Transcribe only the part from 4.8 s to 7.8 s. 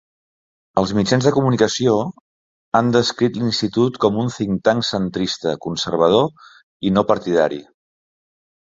centrista, conservador i no partidari.